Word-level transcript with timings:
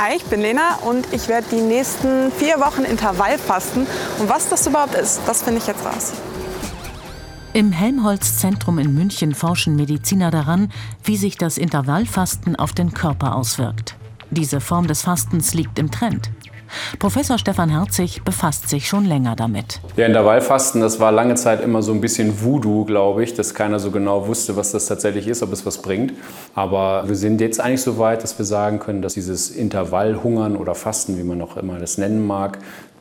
Hi, 0.00 0.14
ich 0.14 0.22
bin 0.26 0.42
Lena 0.42 0.76
und 0.88 1.12
ich 1.12 1.26
werde 1.26 1.48
die 1.50 1.60
nächsten 1.60 2.30
vier 2.30 2.60
Wochen 2.60 2.84
Intervall 2.84 3.36
fasten. 3.36 3.84
Und 4.20 4.28
was 4.28 4.48
das 4.48 4.64
überhaupt 4.64 4.94
ist, 4.94 5.22
das 5.26 5.42
finde 5.42 5.58
ich 5.58 5.66
jetzt 5.66 5.84
raus. 5.84 6.12
Im 7.52 7.72
Helmholtz-Zentrum 7.72 8.78
in 8.78 8.94
München 8.94 9.34
forschen 9.34 9.74
Mediziner 9.74 10.30
daran, 10.30 10.70
wie 11.02 11.16
sich 11.16 11.36
das 11.36 11.58
Intervallfasten 11.58 12.54
auf 12.54 12.74
den 12.74 12.94
Körper 12.94 13.34
auswirkt. 13.34 13.96
Diese 14.30 14.60
Form 14.60 14.86
des 14.86 15.02
Fastens 15.02 15.52
liegt 15.52 15.80
im 15.80 15.90
Trend. 15.90 16.30
Professor 16.98 17.38
Stefan 17.38 17.70
Herzig 17.70 18.22
befasst 18.24 18.68
sich 18.68 18.88
schon 18.88 19.04
länger 19.04 19.36
damit. 19.36 19.80
Ja, 19.96 20.06
Intervallfasten, 20.06 20.80
das 20.80 21.00
war 21.00 21.12
lange 21.12 21.34
Zeit 21.34 21.62
immer 21.62 21.82
so 21.82 21.92
ein 21.92 22.00
bisschen 22.00 22.42
Voodoo, 22.42 22.84
glaube 22.84 23.24
ich, 23.24 23.34
dass 23.34 23.54
keiner 23.54 23.78
so 23.78 23.90
genau 23.90 24.26
wusste, 24.26 24.56
was 24.56 24.72
das 24.72 24.86
tatsächlich 24.86 25.28
ist, 25.28 25.42
ob 25.42 25.52
es 25.52 25.64
was 25.66 25.78
bringt. 25.78 26.12
Aber 26.54 27.08
wir 27.08 27.16
sind 27.16 27.40
jetzt 27.40 27.60
eigentlich 27.60 27.82
so 27.82 27.98
weit, 27.98 28.22
dass 28.22 28.38
wir 28.38 28.44
sagen 28.44 28.78
können, 28.78 29.02
dass 29.02 29.14
dieses 29.14 29.50
Intervallhungern 29.50 30.56
oder 30.56 30.74
Fasten, 30.74 31.18
wie 31.18 31.24
man 31.24 31.40
auch 31.42 31.56
immer 31.56 31.78
das 31.78 31.98
nennen 31.98 32.26
mag, 32.26 32.58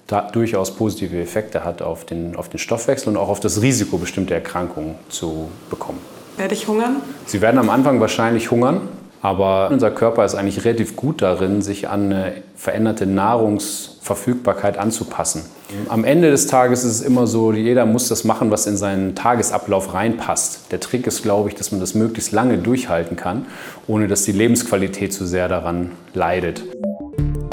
da 0.07 0.21
durchaus 0.21 0.75
positive 0.75 1.19
Effekte 1.19 1.63
hat 1.63 1.81
auf 1.81 2.05
den, 2.05 2.35
auf 2.35 2.49
den 2.49 2.59
Stoffwechsel 2.59 3.09
und 3.09 3.17
auch 3.17 3.29
auf 3.29 3.39
das 3.39 3.61
Risiko, 3.61 3.97
bestimmte 3.97 4.33
Erkrankungen 4.33 4.95
zu 5.09 5.49
bekommen. 5.69 5.99
Werde 6.37 6.53
ich 6.53 6.67
hungern? 6.67 6.97
Sie 7.25 7.41
werden 7.41 7.57
am 7.57 7.69
Anfang 7.69 7.99
wahrscheinlich 7.99 8.51
hungern, 8.51 8.81
aber 9.21 9.69
unser 9.71 9.91
Körper 9.91 10.25
ist 10.25 10.35
eigentlich 10.35 10.63
relativ 10.65 10.95
gut 10.95 11.21
darin, 11.21 11.61
sich 11.61 11.89
an 11.89 12.11
eine 12.11 12.33
veränderte 12.55 13.05
Nahrungsverfügbarkeit 13.05 14.77
anzupassen. 14.77 15.43
Am 15.89 16.05
Ende 16.05 16.31
des 16.31 16.47
Tages 16.47 16.83
ist 16.83 16.91
es 16.91 17.01
immer 17.01 17.27
so, 17.27 17.51
jeder 17.51 17.85
muss 17.85 18.07
das 18.07 18.23
machen, 18.23 18.51
was 18.51 18.67
in 18.67 18.77
seinen 18.77 19.15
Tagesablauf 19.15 19.93
reinpasst. 19.93 20.71
Der 20.71 20.79
Trick 20.79 21.07
ist, 21.07 21.23
glaube 21.23 21.49
ich, 21.49 21.55
dass 21.55 21.71
man 21.71 21.81
das 21.81 21.93
möglichst 21.93 22.31
lange 22.31 22.57
durchhalten 22.57 23.17
kann, 23.17 23.45
ohne 23.87 24.07
dass 24.07 24.23
die 24.23 24.31
Lebensqualität 24.31 25.13
zu 25.13 25.25
sehr 25.25 25.49
daran 25.49 25.91
leidet. 26.13 26.63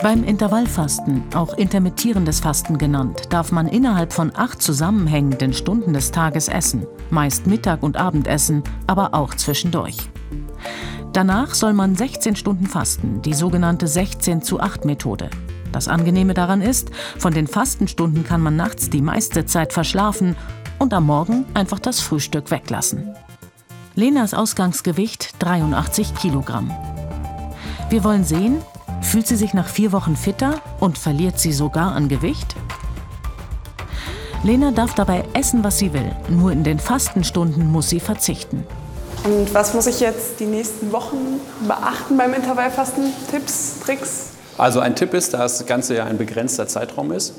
Beim 0.04 0.22
Intervallfasten, 0.22 1.22
auch 1.34 1.56
intermittierendes 1.56 2.40
Fasten 2.40 2.76
genannt, 2.76 3.22
darf 3.30 3.52
man 3.52 3.66
innerhalb 3.66 4.12
von 4.12 4.32
acht 4.34 4.60
zusammenhängenden 4.60 5.54
Stunden 5.54 5.94
des 5.94 6.10
Tages 6.10 6.48
essen, 6.48 6.86
meist 7.10 7.46
Mittag- 7.46 7.82
und 7.82 7.96
Abendessen, 7.96 8.62
aber 8.86 9.14
auch 9.14 9.34
zwischendurch. 9.34 9.96
Danach 11.14 11.54
soll 11.54 11.74
man 11.74 11.94
16 11.94 12.34
Stunden 12.34 12.66
fasten, 12.66 13.22
die 13.22 13.34
sogenannte 13.34 13.86
16 13.86 14.42
zu 14.42 14.58
8 14.58 14.84
Methode. 14.84 15.30
Das 15.70 15.86
Angenehme 15.86 16.34
daran 16.34 16.60
ist, 16.60 16.90
von 17.18 17.32
den 17.32 17.46
Fastenstunden 17.46 18.24
kann 18.24 18.40
man 18.40 18.56
nachts 18.56 18.90
die 18.90 19.00
meiste 19.00 19.46
Zeit 19.46 19.72
verschlafen 19.72 20.34
und 20.80 20.92
am 20.92 21.06
Morgen 21.06 21.44
einfach 21.54 21.78
das 21.78 22.00
Frühstück 22.00 22.50
weglassen. 22.50 23.14
Lenas 23.94 24.34
Ausgangsgewicht 24.34 25.36
83 25.38 26.16
Kilogramm. 26.16 26.72
Wir 27.90 28.02
wollen 28.02 28.24
sehen, 28.24 28.56
fühlt 29.00 29.28
sie 29.28 29.36
sich 29.36 29.54
nach 29.54 29.68
vier 29.68 29.92
Wochen 29.92 30.16
fitter 30.16 30.60
und 30.80 30.98
verliert 30.98 31.38
sie 31.38 31.52
sogar 31.52 31.92
an 31.92 32.08
Gewicht? 32.08 32.56
Lena 34.42 34.72
darf 34.72 34.94
dabei 34.94 35.24
essen, 35.32 35.62
was 35.62 35.78
sie 35.78 35.92
will. 35.92 36.10
Nur 36.28 36.50
in 36.50 36.64
den 36.64 36.80
Fastenstunden 36.80 37.70
muss 37.70 37.88
sie 37.88 38.00
verzichten. 38.00 38.66
Und 39.24 39.54
was 39.54 39.72
muss 39.72 39.86
ich 39.86 40.00
jetzt 40.00 40.38
die 40.38 40.44
nächsten 40.44 40.92
Wochen 40.92 41.40
beachten 41.66 42.18
beim 42.18 42.34
Intervallfasten? 42.34 43.10
Tipps, 43.30 43.80
Tricks? 43.80 44.32
Also 44.58 44.80
ein 44.80 44.94
Tipp 44.94 45.14
ist, 45.14 45.32
da 45.32 45.38
das 45.38 45.64
Ganze 45.64 45.96
ja 45.96 46.04
ein 46.04 46.18
begrenzter 46.18 46.68
Zeitraum 46.68 47.10
ist, 47.10 47.32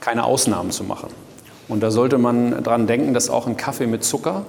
keine 0.00 0.24
Ausnahmen 0.24 0.70
zu 0.70 0.84
machen. 0.84 1.10
Und 1.68 1.82
da 1.82 1.90
sollte 1.90 2.16
man 2.16 2.62
daran 2.62 2.86
denken, 2.86 3.12
dass 3.12 3.28
auch 3.28 3.46
ein 3.46 3.58
Kaffee 3.58 3.86
mit 3.86 4.04
Zucker 4.04 4.46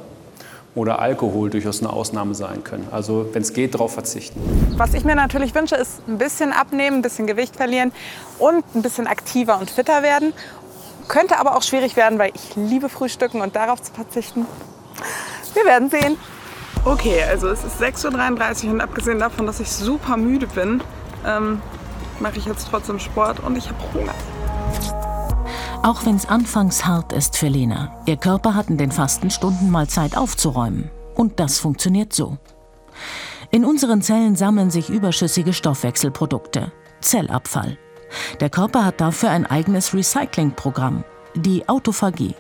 oder 0.74 1.00
Alkohol 1.00 1.50
durchaus 1.50 1.82
eine 1.82 1.92
Ausnahme 1.92 2.34
sein 2.34 2.64
können. 2.64 2.88
Also 2.92 3.28
wenn 3.34 3.42
es 3.42 3.52
geht, 3.52 3.74
darauf 3.74 3.94
verzichten. 3.94 4.40
Was 4.78 4.94
ich 4.94 5.04
mir 5.04 5.16
natürlich 5.16 5.54
wünsche, 5.54 5.76
ist 5.76 6.08
ein 6.08 6.18
bisschen 6.18 6.54
abnehmen, 6.54 7.00
ein 7.00 7.02
bisschen 7.02 7.28
Gewicht 7.28 7.58
verlieren 7.58 7.92
und 8.38 8.64
ein 8.74 8.82
bisschen 8.82 9.06
aktiver 9.06 9.60
und 9.60 9.70
fitter 9.70 10.02
werden. 10.02 10.32
Könnte 11.10 11.40
aber 11.40 11.58
auch 11.58 11.64
schwierig 11.64 11.98
werden, 11.98 12.20
weil 12.20 12.32
ich 12.34 12.56
liebe 12.56 12.88
Frühstücken 12.88 13.42
und 13.42 13.58
darauf 13.58 13.82
zu 13.82 13.92
verzichten. 13.92 14.46
Wir 15.54 15.66
werden 15.66 15.90
sehen. 15.90 16.16
Okay, 16.86 17.24
also 17.24 17.50
es 17.50 17.64
ist 17.64 17.82
6.33 17.82 18.66
Uhr 18.66 18.72
und 18.74 18.82
abgesehen 18.82 19.20
davon, 19.20 19.46
dass 19.46 19.60
ich 19.60 19.70
super 19.70 20.18
müde 20.18 20.48
bin, 20.48 20.82
ähm, 21.26 21.62
mache 22.20 22.38
ich 22.38 22.46
jetzt 22.46 22.68
trotzdem 22.70 23.00
Sport 23.00 23.40
und 23.42 23.58
ich 23.58 23.68
habe 23.68 23.78
Hunger. 23.94 24.14
Auch 25.84 26.06
wenn 26.06 26.16
es 26.16 26.28
anfangs 26.28 26.86
hart 26.86 27.14
ist 27.14 27.38
für 27.38 27.48
Lena, 27.48 28.02
ihr 28.06 28.18
Körper 28.18 28.54
hat 28.54 28.70
in 28.70 28.78
den 28.78 28.92
Fastenstunden 28.92 29.70
mal 29.72 29.88
Zeit 29.88 30.18
aufzuräumen. 30.18 30.92
Und 31.16 31.40
das 31.40 31.60
funktioniert 31.60 32.14
so. 32.14 32.38
In 33.52 33.66
unseren 33.66 34.02
Zellen 34.02 34.36
sammeln 34.36 34.72
sich 34.72 34.90
überschüssige 34.90 35.54
Stoffwechselprodukte, 35.54 36.72
Zellabfall. 37.02 37.78
Der 38.40 38.50
Körper 38.50 38.86
hat 38.86 39.02
dafür 39.02 39.30
ein 39.30 39.46
eigenes 39.46 39.94
Recyclingprogramm, 39.94 41.04
die 41.36 41.68
Autophagie. 41.68 42.36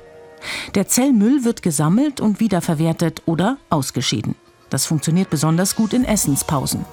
Der 0.75 0.87
Zellmüll 0.87 1.43
wird 1.43 1.61
gesammelt 1.61 2.21
und 2.21 2.39
wiederverwertet 2.39 3.23
oder 3.25 3.57
ausgeschieden. 3.69 4.35
Das 4.69 4.85
funktioniert 4.85 5.29
besonders 5.29 5.75
gut 5.75 5.93
in 5.93 6.05
Essenspausen. 6.05 6.85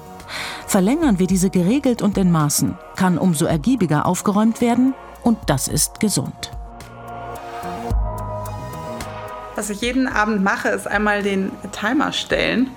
Verlängern 0.65 1.19
wir 1.19 1.27
diese 1.27 1.49
geregelt 1.49 2.01
und 2.01 2.17
in 2.17 2.31
Maßen, 2.31 2.77
kann 2.95 3.17
umso 3.17 3.45
ergiebiger 3.45 4.05
aufgeräumt 4.05 4.61
werden 4.61 4.93
und 5.23 5.37
das 5.47 5.67
ist 5.67 5.99
gesund. 5.99 6.51
Was 9.55 9.69
ich 9.69 9.81
jeden 9.81 10.07
Abend 10.07 10.43
mache, 10.43 10.69
ist 10.69 10.87
einmal 10.87 11.23
den 11.23 11.51
Timer 11.71 12.11
stellen, 12.11 12.69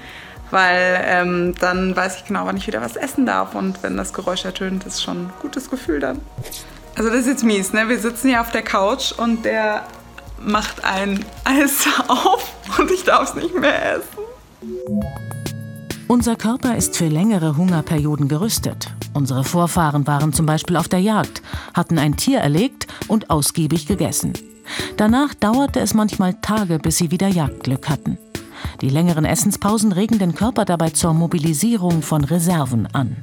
weil 0.50 1.00
ähm, 1.04 1.54
dann 1.60 1.94
weiß 1.94 2.16
ich 2.16 2.24
genau, 2.24 2.46
wann 2.46 2.56
ich 2.56 2.66
wieder 2.66 2.80
was 2.80 2.96
essen 2.96 3.26
darf 3.26 3.54
und 3.54 3.82
wenn 3.82 3.96
das 3.96 4.12
Geräusch 4.12 4.44
ertönt, 4.44 4.86
ist 4.86 5.02
schon 5.02 5.26
ein 5.26 5.32
gutes 5.42 5.68
Gefühl 5.68 6.00
dann. 6.00 6.20
Also 6.96 7.10
das 7.10 7.20
ist 7.20 7.26
jetzt 7.26 7.44
mies, 7.44 7.72
ne? 7.72 7.88
Wir 7.88 7.98
sitzen 7.98 8.28
hier 8.28 8.40
auf 8.40 8.50
der 8.50 8.62
Couch 8.62 9.12
und 9.12 9.44
der 9.44 9.84
macht 10.40 10.84
ein 10.84 11.24
Eis 11.44 11.86
auf 12.08 12.52
und 12.78 12.90
ich 12.90 13.04
darf 13.04 13.30
es 13.30 13.34
nicht 13.34 13.54
mehr 13.54 13.96
essen. 13.96 14.20
Unser 16.08 16.34
Körper 16.34 16.76
ist 16.76 16.96
für 16.96 17.06
längere 17.06 17.56
Hungerperioden 17.56 18.28
gerüstet. 18.28 18.88
Unsere 19.14 19.44
Vorfahren 19.44 20.06
waren 20.06 20.32
zum 20.32 20.44
Beispiel 20.44 20.76
auf 20.76 20.88
der 20.88 20.98
Jagd, 20.98 21.40
hatten 21.72 21.98
ein 21.98 22.16
Tier 22.16 22.40
erlegt 22.40 22.88
und 23.06 23.30
ausgiebig 23.30 23.86
gegessen. 23.86 24.32
Danach 24.96 25.34
dauerte 25.34 25.80
es 25.80 25.94
manchmal 25.94 26.34
Tage, 26.34 26.78
bis 26.78 26.98
sie 26.98 27.10
wieder 27.10 27.28
Jagdglück 27.28 27.88
hatten. 27.88 28.18
Die 28.80 28.88
längeren 28.88 29.24
Essenspausen 29.24 29.92
regen 29.92 30.18
den 30.18 30.34
Körper 30.34 30.64
dabei 30.64 30.90
zur 30.90 31.14
Mobilisierung 31.14 32.02
von 32.02 32.24
Reserven 32.24 32.88
an. 32.92 33.16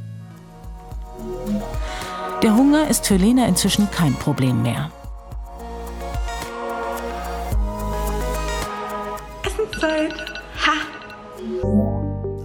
Der 2.44 2.56
Hunger 2.56 2.88
ist 2.88 3.08
für 3.08 3.18
Lena 3.18 3.48
inzwischen 3.48 3.90
kein 3.92 4.14
Problem 4.14 4.62
mehr. 4.62 4.92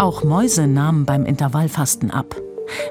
Auch 0.02 0.24
Mäuse 0.24 0.66
nahmen 0.66 1.06
beim 1.06 1.24
Intervallfasten 1.24 2.10
ab. 2.10 2.34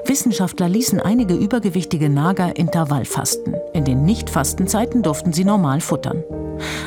Wissenschaftler 0.06 0.66
ließen 0.66 0.98
einige 0.98 1.34
übergewichtige 1.34 2.08
Nager 2.08 2.56
Intervallfasten. 2.56 3.54
In 3.74 3.84
den 3.84 4.06
Nicht-Fastenzeiten 4.06 5.02
durften 5.02 5.34
sie 5.34 5.44
normal 5.44 5.82
futtern. 5.82 6.24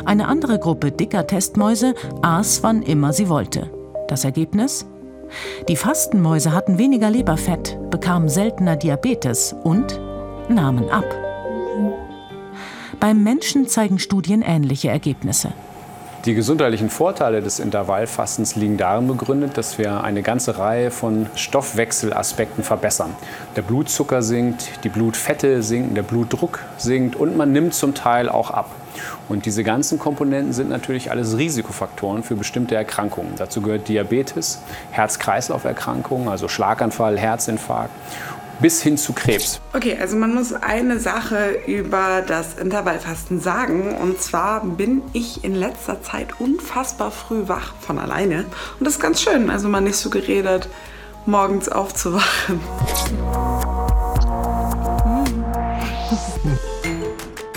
Eine 0.04 0.28
andere 0.28 0.58
Gruppe 0.58 0.92
dicker 0.92 1.28
Testmäuse 1.28 1.94
aß, 2.24 2.64
wann 2.64 2.82
immer 2.82 3.14
sie 3.14 3.30
wollte. 3.30 3.70
Das 4.08 4.26
Ergebnis? 4.26 4.88
Die 5.68 5.76
Fastenmäuse 5.76 6.54
hatten 6.54 6.80
weniger 6.80 7.12
Leberfett, 7.12 7.78
bekamen 7.92 8.28
seltener 8.28 8.78
Diabetes 8.78 9.56
und 9.64 10.00
nahmen 10.50 10.90
ab. 10.90 11.06
Beim 13.00 13.22
Menschen 13.22 13.68
zeigen 13.68 14.00
Studien 14.00 14.42
ähnliche 14.42 14.90
Ergebnisse. 14.90 15.54
Die 16.26 16.34
gesundheitlichen 16.34 16.90
Vorteile 16.90 17.44
des 17.44 17.60
Intervallfastens 17.60 18.56
liegen 18.56 18.78
darin 18.78 19.08
begründet, 19.08 19.60
dass 19.60 19.78
wir 19.78 20.04
eine 20.04 20.24
ganze 20.24 20.58
Reihe 20.58 20.90
von 20.90 21.28
Stoffwechselaspekten 21.36 22.64
verbessern. 22.64 23.16
Der 23.56 23.62
Blutzucker 23.62 24.24
sinkt, 24.24 24.84
die 24.84 24.90
Blutfette 24.90 25.62
sinken, 25.62 25.94
der 25.94 26.02
Blutdruck 26.02 26.62
sinkt 26.78 27.16
und 27.16 27.38
man 27.38 27.52
nimmt 27.52 27.76
zum 27.76 27.94
Teil 27.94 28.28
auch 28.28 28.50
ab. 28.50 28.72
Und 29.30 29.46
diese 29.46 29.64
ganzen 29.64 30.00
Komponenten 30.00 30.52
sind 30.52 30.70
natürlich 30.70 31.12
alles 31.12 31.38
Risikofaktoren 31.38 32.24
für 32.24 32.36
bestimmte 32.36 32.74
Erkrankungen. 32.74 33.34
Dazu 33.38 33.62
gehört 33.62 33.88
Diabetes, 33.88 34.62
Herz-Kreislauf-Erkrankungen, 34.92 36.28
also 36.28 36.48
Schlaganfall, 36.48 37.20
Herzinfarkt 37.20 37.92
bis 38.60 38.82
hin 38.82 38.98
zu 38.98 39.14
Krebs. 39.14 39.60
Okay, 39.74 39.98
also 40.00 40.16
man 40.16 40.34
muss 40.34 40.54
eine 40.54 41.00
Sache 41.00 41.58
über 41.68 42.24
das 42.26 42.58
Intervallfasten 42.58 43.40
sagen. 43.40 43.96
Und 43.96 44.22
zwar 44.22 44.64
bin 44.66 45.02
ich 45.14 45.44
in 45.44 45.56
letzter 45.56 46.02
Zeit 46.02 46.40
unfassbar 46.40 47.12
früh 47.12 47.48
wach 47.48 47.74
von 47.80 48.00
alleine. 48.00 48.46
Und 48.80 48.86
das 48.86 48.96
ist 48.96 49.02
ganz 49.02 49.22
schön. 49.22 49.50
Also 49.50 49.68
man 49.68 49.84
nicht 49.84 49.98
so 49.98 50.10
geredet, 50.10 50.70
morgens 51.26 51.70
aufzuwachen. 51.70 52.60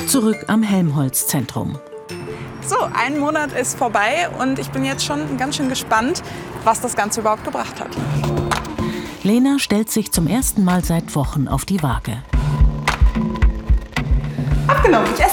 Zurück 0.06 0.44
am 0.46 0.62
Helmholtz-Zentrum. 0.62 1.78
So, 2.66 2.76
ein 2.92 3.18
Monat 3.18 3.52
ist 3.52 3.78
vorbei 3.78 4.28
und 4.38 4.58
ich 4.58 4.70
bin 4.70 4.84
jetzt 4.84 5.04
schon 5.04 5.36
ganz 5.38 5.56
schön 5.56 5.68
gespannt, 5.68 6.22
was 6.64 6.80
das 6.80 6.96
Ganze 6.96 7.20
überhaupt 7.20 7.44
gebracht 7.44 7.80
hat. 7.80 8.47
Lena 9.24 9.58
stellt 9.58 9.90
sich 9.90 10.12
zum 10.12 10.26
ersten 10.26 10.64
Mal 10.64 10.84
seit 10.84 11.14
Wochen 11.16 11.48
auf 11.48 11.64
die 11.64 11.82
Waage. 11.82 12.22
Abgenommen, 14.68 15.08
yes! 15.18 15.32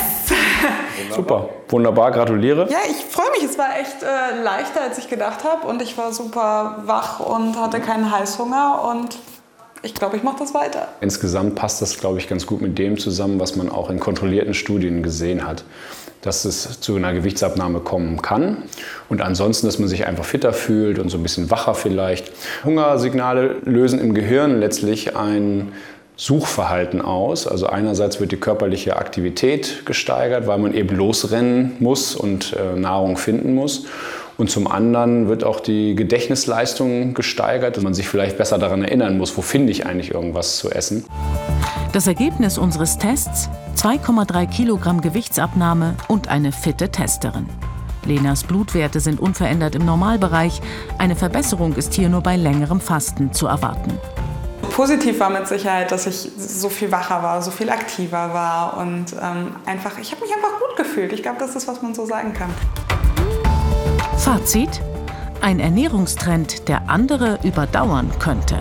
Super, 1.16 1.50
wunderbar, 1.70 2.12
gratuliere. 2.12 2.68
Ja, 2.70 2.80
ich 2.90 3.06
freue 3.06 3.30
mich. 3.32 3.44
Es 3.44 3.58
war 3.58 3.78
echt 3.80 4.04
äh, 4.04 4.42
leichter, 4.42 4.82
als 4.82 4.98
ich 4.98 5.08
gedacht 5.08 5.44
habe. 5.44 5.68
Und 5.68 5.82
ich 5.82 5.98
war 5.98 6.12
super 6.12 6.82
wach 6.86 7.20
und 7.20 7.60
hatte 7.60 7.80
keinen 7.80 8.12
Heißhunger. 8.12 8.84
Und 8.92 9.18
ich 9.86 9.94
glaube, 9.94 10.18
ich 10.18 10.24
mache 10.24 10.38
das 10.40 10.54
weiter. 10.54 10.88
Insgesamt 11.00 11.56
passt 11.56 11.82
das, 11.82 11.98
glaube 12.00 12.18
ich, 12.18 12.28
ganz 12.28 12.46
gut 12.46 12.62
mit 12.62 12.78
dem 12.78 12.98
zusammen, 12.98 13.40
was 13.40 13.56
man 13.56 13.70
auch 13.70 13.90
in 13.90 14.00
kontrollierten 14.00 14.54
Studien 14.54 15.04
gesehen 15.04 15.46
hat. 15.48 15.64
Dass 16.22 16.44
es 16.44 16.82
zu 16.82 16.96
einer 16.96 17.14
Gewichtsabnahme 17.14 17.82
kommen 17.82 18.20
kann 18.20 18.64
und 19.10 19.22
ansonsten, 19.22 19.68
dass 19.68 19.78
man 19.78 19.88
sich 19.88 20.08
einfach 20.08 20.26
fitter 20.26 20.54
fühlt 20.54 20.98
und 20.98 21.10
so 21.10 21.18
ein 21.18 21.24
bisschen 21.24 21.52
wacher 21.52 21.76
vielleicht. 21.76 22.32
Hungersignale 22.64 23.58
lösen 23.64 24.00
im 24.00 24.16
Gehirn 24.16 24.60
letztlich 24.60 25.16
ein 25.16 25.72
Suchverhalten 26.18 27.02
aus. 27.02 27.46
Also 27.46 27.68
einerseits 27.68 28.20
wird 28.20 28.32
die 28.32 28.38
körperliche 28.38 28.96
Aktivität 28.96 29.86
gesteigert, 29.86 30.48
weil 30.48 30.58
man 30.58 30.74
eben 30.74 30.96
losrennen 30.96 31.74
muss 31.80 32.16
und 32.16 32.54
äh, 32.54 32.80
Nahrung 32.80 33.18
finden 33.18 33.54
muss. 33.54 33.86
Und 34.38 34.50
zum 34.50 34.68
anderen 34.68 35.30
wird 35.30 35.44
auch 35.44 35.62
die 35.62 35.96
Gedächtnisleistung 35.96 37.14
gesteigert, 37.14 37.78
dass 37.78 37.84
man 37.84 37.94
sich 37.94 38.08
vielleicht 38.08 38.38
besser 38.38 38.58
daran 38.58 38.84
erinnern 38.84 39.18
muss, 39.18 39.38
wo 39.38 39.42
finde 39.42 39.72
ich 39.72 39.86
eigentlich 39.86 40.14
irgendwas 40.14 40.58
zu 40.58 40.70
essen. 40.70 41.06
Das 41.94 42.08
Ergebnis 42.08 42.58
unseres 42.58 42.98
Tests? 42.98 43.50
2,3 43.78 44.48
Kilogramm 44.48 45.00
Gewichtsabnahme 45.00 45.96
und 46.10 46.28
eine 46.28 46.52
fitte 46.52 46.90
Testerin. 46.90 47.48
Lenas 48.06 48.44
Blutwerte 48.44 49.00
sind 49.00 49.20
unverändert 49.20 49.76
im 49.76 49.86
Normalbereich. 49.86 50.62
Eine 50.98 51.16
Verbesserung 51.16 51.74
ist 51.76 51.94
hier 51.94 52.10
nur 52.10 52.22
bei 52.22 52.36
längerem 52.36 52.80
Fasten 52.80 53.34
zu 53.34 53.48
erwarten. 53.48 53.98
Positiv 54.72 55.20
war 55.22 55.30
mit 55.30 55.48
Sicherheit, 55.48 55.92
dass 55.92 56.06
ich 56.06 56.30
so 56.38 56.68
viel 56.68 56.92
wacher 56.92 57.24
war, 57.24 57.42
so 57.42 57.52
viel 57.52 57.70
aktiver 57.70 58.34
war 58.34 58.78
und 58.78 59.14
ähm, 59.14 59.56
einfach, 59.66 59.98
ich 60.00 60.12
habe 60.12 60.22
mich 60.22 60.34
einfach 60.34 60.60
gut 60.60 60.76
gefühlt. 60.76 61.14
Ich 61.14 61.24
glaube, 61.24 61.38
das 61.40 61.56
ist, 61.56 61.68
was 61.68 61.82
man 61.82 61.96
so 61.96 62.06
sagen 62.06 62.34
kann. 62.34 62.50
Fazit? 64.26 64.82
Ein 65.42 65.60
Ernährungstrend, 65.60 66.68
der 66.68 66.90
andere 66.90 67.38
überdauern 67.44 68.10
könnte. 68.18 68.58